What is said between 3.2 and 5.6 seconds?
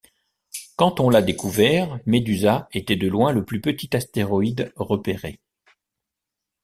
le plus petit astéroïde repéré.